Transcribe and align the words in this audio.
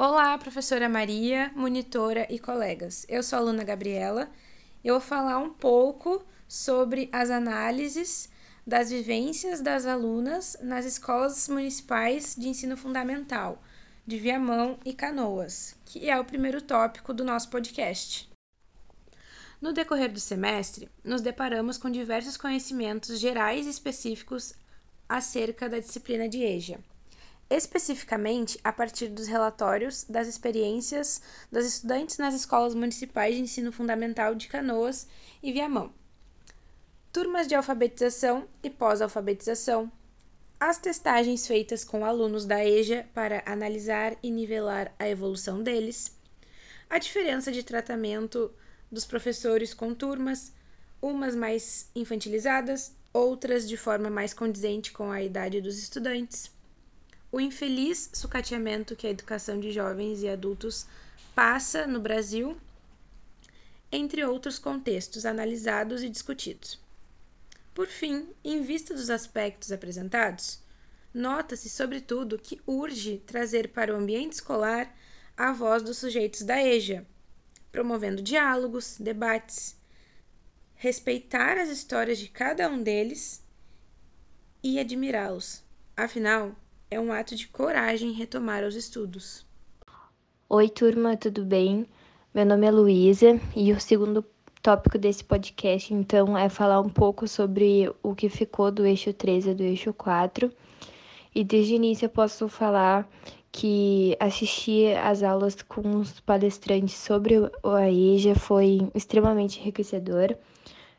Olá, 0.00 0.38
professora 0.38 0.88
Maria, 0.88 1.50
monitora 1.56 2.24
e 2.30 2.38
colegas. 2.38 3.04
Eu 3.08 3.20
sou 3.20 3.36
a 3.36 3.42
aluna 3.42 3.64
Gabriela. 3.64 4.30
Eu 4.84 4.94
vou 4.94 5.00
falar 5.00 5.38
um 5.38 5.52
pouco 5.52 6.24
sobre 6.46 7.08
as 7.10 7.30
análises 7.30 8.30
das 8.64 8.90
vivências 8.90 9.60
das 9.60 9.86
alunas 9.86 10.56
nas 10.62 10.84
escolas 10.84 11.48
municipais 11.48 12.36
de 12.36 12.46
ensino 12.46 12.76
fundamental 12.76 13.60
de 14.06 14.20
Viamão 14.20 14.78
e 14.84 14.92
Canoas, 14.92 15.74
que 15.84 16.08
é 16.08 16.16
o 16.16 16.24
primeiro 16.24 16.62
tópico 16.62 17.12
do 17.12 17.24
nosso 17.24 17.50
podcast. 17.50 18.30
No 19.60 19.72
decorrer 19.72 20.12
do 20.12 20.20
semestre, 20.20 20.88
nos 21.02 21.22
deparamos 21.22 21.76
com 21.76 21.90
diversos 21.90 22.36
conhecimentos 22.36 23.18
gerais 23.18 23.66
e 23.66 23.70
específicos 23.70 24.54
acerca 25.08 25.68
da 25.68 25.80
disciplina 25.80 26.28
de 26.28 26.40
EJA 26.40 26.78
especificamente 27.50 28.60
a 28.62 28.70
partir 28.70 29.08
dos 29.08 29.26
relatórios 29.26 30.04
das 30.04 30.28
experiências 30.28 31.22
das 31.50 31.64
estudantes 31.64 32.18
nas 32.18 32.34
escolas 32.34 32.74
municipais 32.74 33.34
de 33.34 33.40
ensino 33.40 33.72
fundamental 33.72 34.34
de 34.34 34.48
Canoas 34.48 35.06
e 35.42 35.50
Viamão. 35.52 35.92
Turmas 37.10 37.48
de 37.48 37.54
alfabetização 37.54 38.46
e 38.62 38.68
pós-alfabetização, 38.68 39.90
as 40.60 40.76
testagens 40.76 41.46
feitas 41.46 41.84
com 41.84 42.04
alunos 42.04 42.44
da 42.44 42.64
EJA 42.64 43.08
para 43.14 43.42
analisar 43.46 44.16
e 44.22 44.30
nivelar 44.30 44.94
a 44.98 45.08
evolução 45.08 45.62
deles, 45.62 46.14
a 46.90 46.98
diferença 46.98 47.50
de 47.50 47.62
tratamento 47.62 48.52
dos 48.92 49.06
professores 49.06 49.72
com 49.72 49.94
turmas, 49.94 50.52
umas 51.00 51.34
mais 51.34 51.90
infantilizadas, 51.94 52.92
outras 53.10 53.66
de 53.66 53.76
forma 53.76 54.10
mais 54.10 54.34
condizente 54.34 54.92
com 54.92 55.10
a 55.10 55.22
idade 55.22 55.60
dos 55.62 55.78
estudantes 55.78 56.57
o 57.30 57.40
infeliz 57.40 58.10
sucateamento 58.12 58.96
que 58.96 59.06
a 59.06 59.10
educação 59.10 59.60
de 59.60 59.70
jovens 59.70 60.22
e 60.22 60.28
adultos 60.28 60.86
passa 61.34 61.86
no 61.86 62.00
Brasil, 62.00 62.56
entre 63.92 64.24
outros 64.24 64.58
contextos 64.58 65.26
analisados 65.26 66.02
e 66.02 66.08
discutidos. 66.08 66.80
Por 67.74 67.86
fim, 67.86 68.28
em 68.42 68.62
vista 68.62 68.94
dos 68.94 69.08
aspectos 69.08 69.70
apresentados, 69.70 70.60
nota-se, 71.12 71.68
sobretudo, 71.68 72.38
que 72.38 72.60
urge 72.66 73.18
trazer 73.26 73.68
para 73.68 73.94
o 73.94 73.96
ambiente 73.96 74.32
escolar 74.32 74.94
a 75.36 75.52
voz 75.52 75.82
dos 75.82 75.98
sujeitos 75.98 76.42
da 76.42 76.62
EJA, 76.62 77.06
promovendo 77.70 78.20
diálogos, 78.22 78.96
debates, 78.98 79.76
respeitar 80.74 81.56
as 81.58 81.68
histórias 81.68 82.18
de 82.18 82.28
cada 82.28 82.68
um 82.68 82.82
deles 82.82 83.42
e 84.62 84.80
admirá-los. 84.80 85.62
Afinal, 85.96 86.56
é 86.90 86.98
um 86.98 87.12
ato 87.12 87.36
de 87.36 87.48
coragem 87.48 88.12
retomar 88.12 88.64
os 88.64 88.74
estudos. 88.74 89.46
Oi, 90.48 90.68
turma, 90.68 91.16
tudo 91.16 91.44
bem? 91.44 91.86
Meu 92.34 92.46
nome 92.46 92.66
é 92.66 92.70
Luísa 92.70 93.38
e 93.54 93.72
o 93.72 93.80
segundo 93.80 94.24
tópico 94.62 94.98
desse 94.98 95.22
podcast, 95.22 95.92
então, 95.92 96.36
é 96.36 96.48
falar 96.48 96.80
um 96.80 96.88
pouco 96.88 97.28
sobre 97.28 97.92
o 98.02 98.14
que 98.14 98.28
ficou 98.28 98.70
do 98.70 98.86
eixo 98.86 99.12
13 99.12 99.50
e 99.50 99.54
do 99.54 99.62
eixo 99.62 99.92
4. 99.92 100.50
E 101.34 101.44
desde 101.44 101.74
o 101.74 101.76
início 101.76 102.06
eu 102.06 102.10
posso 102.10 102.48
falar 102.48 103.08
que 103.52 104.16
assistir 104.18 104.96
às 104.96 105.22
aulas 105.22 105.60
com 105.62 105.96
os 105.96 106.20
palestrantes 106.20 106.94
sobre 106.94 107.34
a 107.62 107.90
EJA 107.90 108.34
foi 108.34 108.88
extremamente 108.94 109.60
enriquecedor. 109.60 110.34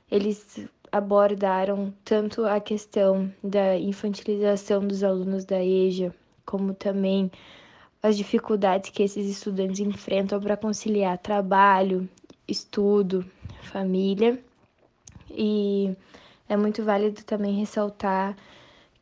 Eles 0.10 0.67
abordaram 0.92 1.94
tanto 2.04 2.45
a 2.45 2.59
questão 2.59 3.32
da 3.44 3.78
infantilização 3.78 4.86
dos 4.86 5.04
alunos 5.04 5.45
da 5.45 5.64
EJA, 5.64 6.14
como 6.45 6.73
também 6.73 7.32
as 8.02 8.18
dificuldades 8.18 8.90
que 8.90 9.04
esses 9.04 9.30
estudantes 9.30 9.80
enfrentam 9.80 10.40
para 10.40 10.58
conciliar 10.58 11.17
trabalho, 11.17 12.08
estudo, 12.48 13.26
família. 13.62 14.40
E 15.30 15.95
é 16.48 16.58
muito 16.58 16.83
válido 16.83 17.23
também 17.23 17.55
ressaltar 17.55 18.36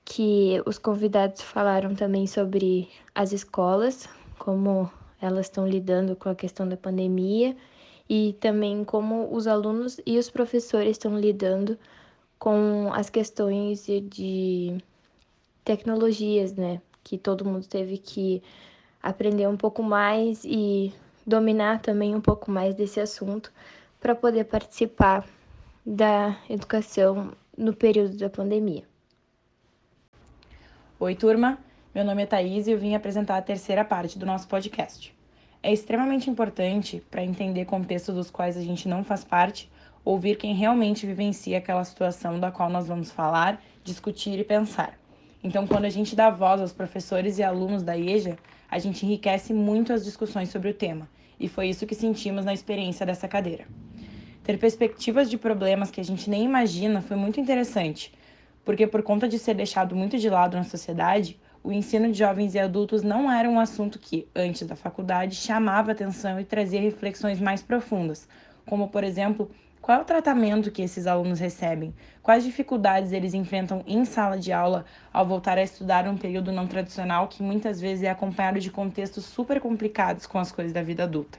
que 0.03 0.62
os 0.66 0.78
convidados 0.78 1.42
falaram 1.42 1.94
também 1.96 2.28
sobre 2.28 2.90
as 3.14 3.31
escolas, 3.31 4.08
como 4.38 4.90
elas 5.22 5.47
estão 5.47 5.68
lidando 5.68 6.16
com 6.16 6.30
a 6.30 6.36
questão 6.36 6.68
da 6.68 6.78
pandemia 6.78 7.56
e 8.09 8.35
também 8.40 8.84
como 8.84 9.34
os 9.34 9.47
alunos 9.47 10.00
e 10.06 10.18
os 10.18 10.29
professores 10.29 10.91
estão 10.91 11.19
lidando 11.19 11.78
com 12.40 12.91
as 12.94 13.09
questões 13.09 13.85
de, 13.85 14.01
de 14.01 14.78
tecnologias, 15.63 16.53
né? 16.53 16.81
Que 17.03 17.17
todo 17.17 17.46
mundo 17.46 17.67
teve 17.67 17.97
que 17.97 18.41
aprender 19.01 19.47
um 19.47 19.57
pouco 19.57 19.81
mais 19.84 20.44
e 20.46 20.94
dominar 21.25 21.81
também 21.81 22.16
um 22.16 22.22
pouco 22.22 22.50
mais 22.50 22.73
desse 22.75 23.00
assunto 23.00 23.51
para 24.00 24.16
poder 24.16 24.46
participar 24.46 25.28
da 25.85 26.38
educação 26.50 27.34
no 27.57 27.73
período 27.73 28.17
da 28.17 28.29
pandemia. 28.29 28.84
Oi, 31.00 31.16
turma. 31.16 31.57
Meu 31.94 32.06
nome 32.06 32.23
é 32.23 32.25
Thaís 32.25 32.67
e 32.67 32.72
eu 32.72 32.78
vim 32.78 32.94
apresentar 32.94 33.38
a 33.38 33.41
terceira 33.41 33.84
parte 33.84 34.19
do 34.19 34.25
nosso 34.25 34.47
podcast. 34.47 35.16
É 35.67 35.73
extremamente 35.73 36.29
importante 36.29 37.03
para 37.11 37.22
entender 37.22 37.66
contextos 37.66 38.16
dos 38.16 38.31
quais 38.31 38.55
a 38.55 38.61
gente 38.61 38.88
não 38.88 39.03
faz 39.03 39.25
parte, 39.25 39.69
ouvir 40.05 40.38
quem 40.38 40.55
realmente 40.55 41.05
vivencia 41.05 41.57
aquela 41.57 41.83
situação 41.83 42.39
da 42.39 42.50
qual 42.50 42.69
nós 42.69 42.88
vamos 42.88 43.11
falar, 43.11 43.61
discutir 43.83 44.39
e 44.39 44.45
pensar. 44.45 44.97
Então, 45.44 45.67
quando 45.67 45.83
a 45.83 45.89
gente 45.89 46.16
dá 46.16 46.29
voz 46.29 46.61
aos 46.61 46.72
professores 46.72 47.38
e 47.38 47.44
alunos 47.44 47.83
da 47.83 47.97
IEJA, 47.97 48.38
a 48.72 48.79
gente 48.79 49.05
enriquece 49.05 49.53
muito 49.53 49.91
as 49.91 50.05
discussões 50.05 50.47
sobre 50.47 50.69
o 50.69 50.73
tema, 50.73 51.09
e 51.38 51.50
foi 51.50 51.67
isso 51.67 51.85
que 51.85 51.95
sentimos 51.95 52.45
na 52.45 52.53
experiência 52.53 53.05
dessa 53.05 53.28
cadeira. 53.28 53.66
Ter 54.45 54.57
perspectivas 54.57 55.29
de 55.29 55.38
problemas 55.38 55.91
que 55.91 55.99
a 55.99 56.05
gente 56.05 56.29
nem 56.29 56.45
imagina 56.45 57.01
foi 57.01 57.17
muito 57.17 57.41
interessante, 57.41 58.13
porque 58.63 58.88
por 58.88 59.03
conta 59.03 59.28
de 59.28 59.38
ser 59.38 59.53
deixado 59.53 59.97
muito 59.97 60.17
de 60.17 60.29
lado 60.29 60.55
na 60.55 60.63
sociedade, 60.63 61.38
o 61.67 61.73
ensino 61.73 62.09
de 62.09 62.17
jovens 62.17 62.55
e 62.55 62.59
adultos 62.59 63.03
não 63.03 63.29
era 63.29 63.50
um 63.50 63.59
assunto 63.59 64.00
que, 64.00 64.25
antes 64.33 64.66
da 64.66 64.73
faculdade, 64.73 65.35
chamava 65.35 65.91
atenção 65.91 66.39
e 66.39 66.45
trazia 66.45 66.79
reflexões 66.79 67.41
mais 67.41 67.61
profundas, 67.61 68.25
como, 68.66 68.88
por 68.88 69.03
exemplo, 69.03 69.51
qual 69.81 69.97
é 69.97 70.01
o 70.01 70.05
tratamento 70.05 70.72
que 70.72 70.81
esses 70.81 71.05
alunos 71.05 71.41
recebem? 71.41 71.94
Quais 72.23 72.45
dificuldades 72.45 73.11
eles 73.11 73.33
enfrentam 73.33 73.83
em 73.85 74.05
sala 74.05 74.39
de 74.39 74.53
aula 74.53 74.85
ao 75.11 75.25
voltar 75.25 75.57
a 75.57 75.61
estudar 75.61 76.07
um 76.07 76.16
período 76.16 76.53
não 76.53 76.67
tradicional 76.67 77.28
que 77.28 77.44
muitas 77.44 77.81
vezes 77.81 78.05
é 78.05 78.09
acompanhado 78.09 78.61
de 78.61 78.72
contextos 78.72 79.25
super 79.25 79.59
complicados 79.59 80.25
com 80.25 80.39
as 80.39 80.53
coisas 80.53 80.72
da 80.72 80.81
vida 80.81 81.03
adulta? 81.03 81.38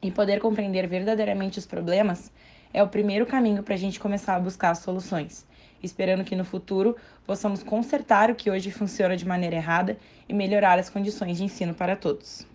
E 0.00 0.12
poder 0.12 0.38
compreender 0.40 0.86
verdadeiramente 0.86 1.58
os 1.58 1.66
problemas 1.66 2.30
é 2.72 2.80
o 2.80 2.86
primeiro 2.86 3.26
caminho 3.26 3.64
para 3.64 3.74
a 3.74 3.78
gente 3.78 3.98
começar 3.98 4.36
a 4.36 4.40
buscar 4.40 4.76
soluções 4.76 5.44
esperando 5.82 6.24
que 6.24 6.36
no 6.36 6.44
futuro 6.44 6.96
possamos 7.26 7.62
consertar 7.62 8.30
o 8.30 8.34
que 8.34 8.50
hoje 8.50 8.70
funciona 8.70 9.16
de 9.16 9.26
maneira 9.26 9.56
errada 9.56 9.98
e 10.28 10.32
melhorar 10.34 10.78
as 10.78 10.88
condições 10.88 11.36
de 11.36 11.44
ensino 11.44 11.74
para 11.74 11.96
todos. 11.96 12.46